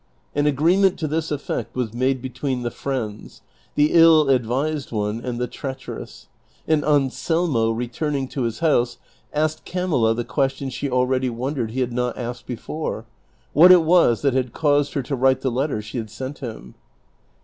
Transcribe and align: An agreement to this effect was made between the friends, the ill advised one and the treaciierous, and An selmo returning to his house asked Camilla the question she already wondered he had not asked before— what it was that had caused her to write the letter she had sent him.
An 0.33 0.47
agreement 0.47 0.97
to 0.97 1.07
this 1.07 1.29
effect 1.29 1.75
was 1.75 1.93
made 1.93 2.23
between 2.23 2.63
the 2.63 2.71
friends, 2.71 3.43
the 3.75 3.91
ill 3.93 4.29
advised 4.29 4.91
one 4.91 5.21
and 5.23 5.37
the 5.39 5.47
treaciierous, 5.47 6.25
and 6.67 6.83
An 6.83 7.11
selmo 7.11 7.69
returning 7.71 8.27
to 8.29 8.41
his 8.41 8.61
house 8.61 8.97
asked 9.31 9.63
Camilla 9.63 10.15
the 10.15 10.23
question 10.25 10.71
she 10.71 10.89
already 10.89 11.29
wondered 11.29 11.69
he 11.69 11.81
had 11.81 11.93
not 11.93 12.17
asked 12.17 12.47
before— 12.47 13.05
what 13.53 13.71
it 13.71 13.83
was 13.83 14.23
that 14.23 14.33
had 14.33 14.53
caused 14.53 14.95
her 14.95 15.03
to 15.03 15.15
write 15.15 15.41
the 15.41 15.51
letter 15.51 15.83
she 15.83 15.99
had 15.99 16.09
sent 16.09 16.39
him. 16.39 16.73